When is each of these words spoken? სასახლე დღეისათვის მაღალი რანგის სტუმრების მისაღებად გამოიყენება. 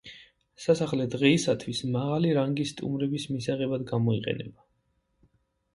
სასახლე 0.63 1.05
დღეისათვის 1.15 1.81
მაღალი 1.97 2.33
რანგის 2.39 2.73
სტუმრების 2.75 3.29
მისაღებად 3.35 3.87
გამოიყენება. 3.95 4.69